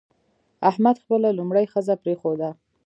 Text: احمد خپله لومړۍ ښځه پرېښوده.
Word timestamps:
احمد 0.69 0.95
خپله 1.03 1.29
لومړۍ 1.39 1.65
ښځه 1.73 1.93
پرېښوده. 2.03 2.49